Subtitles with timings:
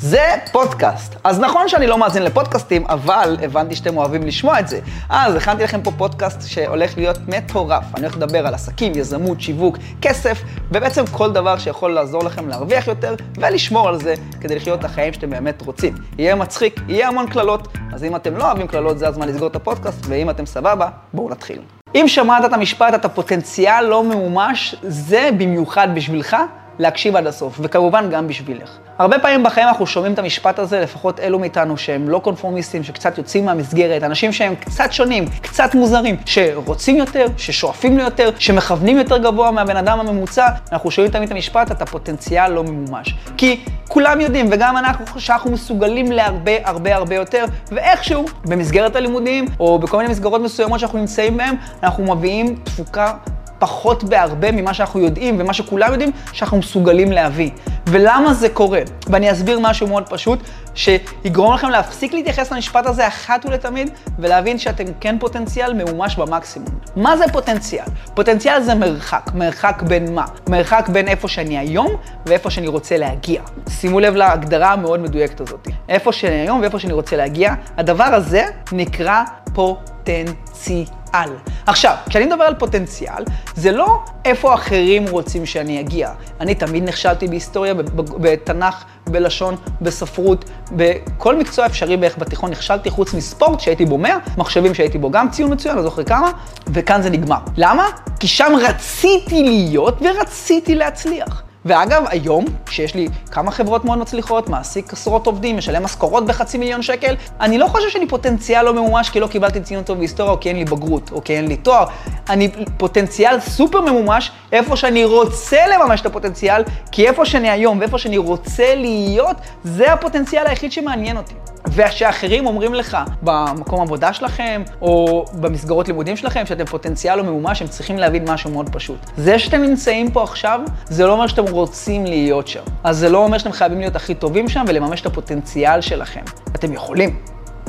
[0.00, 1.14] זה פודקאסט.
[1.24, 4.80] אז נכון שאני לא מאזין לפודקאסטים, אבל הבנתי שאתם אוהבים לשמוע את זה.
[5.08, 7.84] אז הכנתי לכם פה פודקאסט שהולך להיות מטורף.
[7.94, 10.42] אני הולך לדבר על עסקים, יזמות, שיווק, כסף,
[10.72, 15.12] ובעצם כל דבר שיכול לעזור לכם להרוויח יותר ולשמור על זה כדי לחיות את החיים
[15.12, 15.94] שאתם באמת רוצים.
[16.18, 19.56] יהיה מצחיק, יהיה המון קללות, אז אם אתם לא אוהבים קללות, זה הזמן לסגור את
[19.56, 21.60] הפודקאסט, ואם אתם סבבה, בואו נתחיל.
[21.94, 26.36] אם שמעת את המשפט, אתה פוטנציאל לא ממומש, זה במיוחד בשבילך
[26.78, 28.78] להקשיב עד הסוף, וכמובן גם בשבילך.
[28.98, 33.18] הרבה פעמים בחיים אנחנו שומעים את המשפט הזה, לפחות אלו מאיתנו שהם לא קונפורמיסטים, שקצת
[33.18, 39.50] יוצאים מהמסגרת, אנשים שהם קצת שונים, קצת מוזרים, שרוצים יותר, ששואפים ליותר, שמכוונים יותר גבוה
[39.50, 43.14] מהבן אדם הממוצע, אנחנו שומעים תמיד את המשפט, אתה פוטנציאל לא ממומש.
[43.36, 49.78] כי כולם יודעים, וגם אנחנו, שאנחנו מסוגלים להרבה הרבה הרבה יותר, ואיכשהו, במסגרת הלימודים, או
[49.78, 53.12] בכל מיני מסגרות מסוימות שאנחנו נמצאים בהן, אנחנו מביאים תפוקה
[53.58, 57.50] פחות בהרבה ממה שאנחנו יודעים ומה שכולם יודעים שאנחנו מסוגלים להביא.
[57.86, 58.80] ולמה זה קורה?
[59.06, 60.38] ואני אסביר משהו מאוד פשוט,
[60.74, 66.68] שיגרום לכם להפסיק להתייחס למשפט הזה אחת ולתמיד, ולהבין שאתם כן פוטנציאל ממומש במקסימום.
[66.96, 67.84] מה זה פוטנציאל?
[68.14, 69.30] פוטנציאל זה מרחק.
[69.34, 70.24] מרחק בין מה?
[70.48, 73.42] מרחק בין איפה שאני היום ואיפה שאני רוצה להגיע.
[73.68, 75.68] שימו לב להגדרה המאוד מדויקת הזאת.
[75.88, 79.22] איפה שאני היום ואיפה שאני רוצה להגיע, הדבר הזה נקרא
[79.54, 81.30] פוטנציאל.
[81.68, 83.24] עכשיו, כשאני מדבר על פוטנציאל,
[83.56, 86.10] זה לא איפה אחרים רוצים שאני אגיע.
[86.40, 93.60] אני תמיד נכשלתי בהיסטוריה, בתנ"ך, בלשון, בספרות, בכל מקצוע אפשרי בערך בתיכון נכשלתי, חוץ מספורט
[93.60, 96.30] שהייתי בו 100, מחשבים שהייתי בו גם ציון מצוין, לא זוכר כמה,
[96.66, 97.38] וכאן זה נגמר.
[97.56, 97.86] למה?
[98.20, 101.42] כי שם רציתי להיות ורציתי להצליח.
[101.68, 106.82] ואגב, היום, כשיש לי כמה חברות מאוד מצליחות, מעסיק עשרות עובדים, משלם משכורות בחצי מיליון
[106.82, 110.40] שקל, אני לא חושב שאני פוטנציאל לא ממומש כי לא קיבלתי ציון טוב בהיסטוריה, או
[110.40, 111.84] כי אין לי בגרות, או כי אין לי תואר.
[112.30, 117.98] אני פוטנציאל סופר ממומש איפה שאני רוצה לממש את הפוטנציאל, כי איפה שאני היום ואיפה
[117.98, 121.34] שאני רוצה להיות, זה הפוטנציאל היחיד שמעניין אותי.
[121.74, 127.68] ושאחרים אומרים לך במקום עבודה שלכם, או במסגרות לימודים שלכם, שאתם פוטנציאל לא ממומש, הם
[127.68, 128.98] צריכים להבין משהו מאוד פשוט.
[129.16, 132.62] זה שאתם נמצאים פה עכשיו, זה לא אומר שאתם רוצים להיות שם.
[132.84, 136.20] אז זה לא אומר שאתם חייבים להיות הכי טובים שם ולממש את הפוטנציאל שלכם.
[136.54, 137.16] אתם יכולים,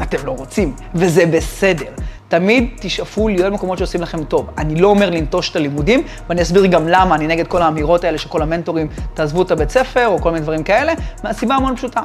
[0.01, 1.91] אתם לא רוצים, וזה בסדר.
[2.27, 4.49] תמיד תשאפו להיות במקומות שעושים לכם טוב.
[4.57, 8.17] אני לא אומר לנטוש את הלימודים, ואני אסביר גם למה אני נגד כל האמירות האלה
[8.17, 12.01] שכל המנטורים תעזבו את הבית ספר, או כל מיני דברים כאלה, מהסיבה המאוד פשוטה.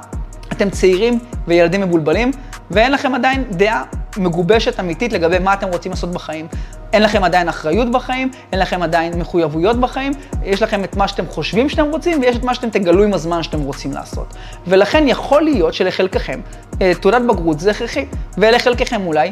[0.52, 1.18] אתם צעירים
[1.48, 2.30] וילדים מבולבלים,
[2.70, 3.84] ואין לכם עדיין דעה
[4.16, 6.47] מגובשת אמיתית לגבי מה אתם רוצים לעשות בחיים.
[6.92, 11.26] אין לכם עדיין אחריות בחיים, אין לכם עדיין מחויבויות בחיים, יש לכם את מה שאתם
[11.26, 14.34] חושבים שאתם רוצים, ויש את מה שאתם תגלו עם הזמן שאתם רוצים לעשות.
[14.66, 16.41] ולכן יכול להיות שלחלקכם
[16.82, 18.06] אה, תעודת בגרות זה הכרחי,
[18.38, 19.30] ולחלקכם אולי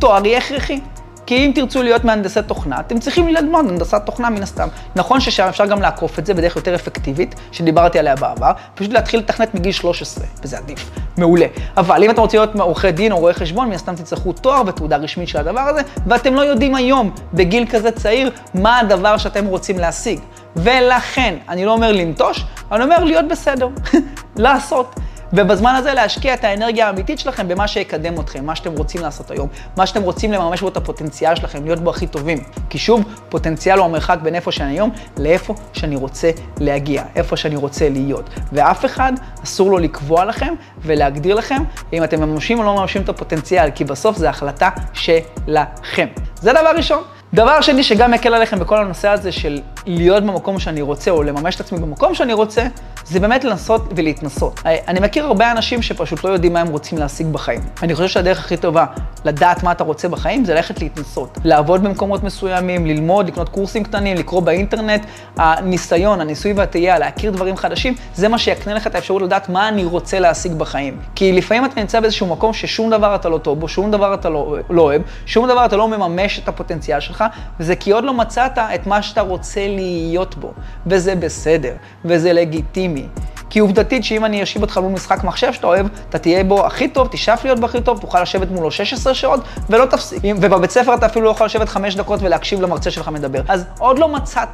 [0.00, 0.80] תואר יהיה הכרחי.
[1.28, 4.68] כי אם תרצו להיות מהנדסי תוכנה, אתם צריכים ללמוד הנדסת תוכנה מן הסתם.
[4.96, 9.20] נכון ששם אפשר גם לעקוף את זה בדרך יותר אפקטיבית, שדיברתי עליה בעבר, פשוט להתחיל
[9.20, 11.46] לתכנת מגיל 13, וזה עדיף, מעולה.
[11.76, 14.96] אבל אם אתם רוצים להיות עורכי דין או רואי חשבון, מן הסתם תצטרכו תואר ותעודה
[14.96, 19.78] רשמית של הדבר הזה, ואתם לא יודעים היום, בגיל כזה צעיר, מה הדבר שאתם רוצים
[19.78, 20.18] להשיג.
[20.56, 23.68] ולכן, אני לא אומר לנטוש, אני אומר להיות בסדר,
[24.36, 24.94] לעשות.
[25.32, 29.48] ובזמן הזה להשקיע את האנרגיה האמיתית שלכם במה שיקדם אתכם, מה שאתם רוצים לעשות היום,
[29.76, 32.38] מה שאתם רוצים לממש בו את הפוטנציאל שלכם, להיות בו הכי טובים.
[32.70, 36.30] כי שוב, פוטנציאל הוא המרחק בין איפה שאני היום לאיפה שאני רוצה
[36.60, 38.30] להגיע, איפה שאני רוצה להיות.
[38.52, 39.12] ואף אחד
[39.44, 41.62] אסור לו לקבוע לכם ולהגדיר לכם
[41.92, 46.06] אם אתם מממשים או לא מממשים את הפוטנציאל, כי בסוף זו החלטה שלכם.
[46.40, 47.02] זה דבר ראשון.
[47.34, 51.54] דבר שני שגם מקל עליכם בכל הנושא הזה של להיות במקום שאני רוצה, או לממש
[51.54, 52.66] את עצמי במקום שאני רוצה,
[53.04, 54.60] זה באמת לנסות ולהתנסות.
[54.64, 57.60] אני מכיר הרבה אנשים שפשוט לא יודעים מה הם רוצים להשיג בחיים.
[57.82, 58.86] אני חושב שהדרך הכי טובה
[59.24, 61.38] לדעת מה אתה רוצה בחיים זה ללכת להתנסות.
[61.44, 65.06] לעבוד במקומות מסוימים, ללמוד, לקנות קורסים קטנים, לקרוא באינטרנט.
[65.36, 69.84] הניסיון, הניסוי והטעייה, להכיר דברים חדשים, זה מה שיקנה לך את האפשרות לדעת מה אני
[69.84, 70.96] רוצה להשיג בחיים.
[71.14, 74.28] כי לפעמים אתה נמצא באיזשהו מקום ששום דבר אתה לא טוב בו, שום דבר אתה
[74.28, 77.24] לא, לא אוהב, שום דבר אתה לא מממש את הפוטנציאל שלך,
[77.60, 80.52] וזה כי עוד לא מצאת את מה שאתה רוצה להיות בו.
[80.86, 81.74] וזה בסדר,
[82.04, 83.06] וזה לגיטימי.
[83.50, 86.88] כי עובדתית שאם אני אשיב אותך מול משחק מחשב שאתה אוהב, אתה תהיה בו הכי
[86.88, 90.22] טוב, תשאף להיות בו הכי טוב, תוכל לשבת מולו 16 שעות ולא תפסיק.
[90.40, 93.42] ובבית ספר אתה אפילו לא יכול לשבת 5 דקות ולהקשיב למרצה שלך מדבר.
[93.48, 94.48] אז עוד לא מצאת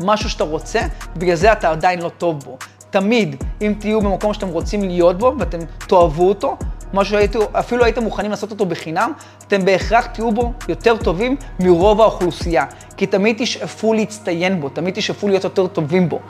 [0.00, 0.80] משהו שאתה רוצה,
[1.16, 2.56] בגלל זה אתה עדיין לא טוב בו.
[2.90, 6.56] תמיד, אם תהיו במקום שאתם רוצים להיות בו ואתם תאהבו אותו,
[6.94, 9.12] משהו שאפילו הייתם מוכנים לעשות אותו בחינם,
[9.46, 12.64] אתם בהכרח תהיו בו יותר טובים מרוב האוכלוסייה.
[12.96, 16.20] כי תמיד תשאפו להצטיין בו, תמיד תשאפו להיות יותר טובים בו.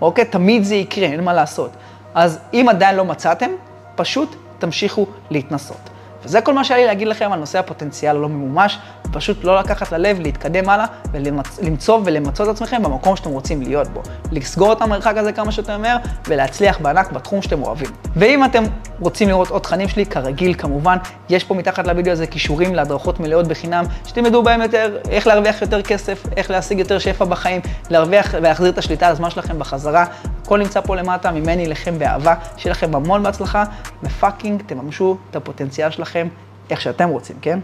[0.00, 0.24] אוקיי?
[0.24, 1.70] תמיד זה יקרה, אין מה לעשות.
[2.14, 3.50] אז אם עדיין לא מצאתם,
[3.94, 5.90] פשוט תמשיכו להתנסות.
[6.24, 8.78] וזה כל מה שהיה לי להגיד לכם על נושא הפוטנציאל הלא ממומש,
[9.12, 14.02] פשוט לא לקחת ללב, להתקדם הלאה ולמצוא ולמצוא את עצמכם במקום שאתם רוצים להיות בו.
[14.32, 15.96] לסגור את המרחק הזה כמה שיותר מהר
[16.28, 17.90] ולהצליח בענק בתחום שאתם אוהבים.
[18.16, 18.64] ואם אתם
[19.00, 20.96] רוצים לראות עוד תכנים שלי, כרגיל כמובן,
[21.28, 25.82] יש פה מתחת לוידאו הזה קישורים להדרכות מלאות בחינם, שתלמדו בהם יותר איך להרוויח יותר
[25.82, 27.60] כסף, איך להשיג יותר שפע בחיים,
[27.90, 30.04] להרוויח ולהחזיר את השליטה על הזמן שלכם בחזרה.
[30.42, 33.64] הכל נמצא פה למטה, ממני לכם באהבה, שיהיה לכם המון בהצלחה,
[34.02, 36.28] ופאקינג תממשו את הפוטנציאל שלכם
[36.70, 37.58] איך שאתם רוצים, כן?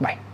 [0.00, 0.29] ביי.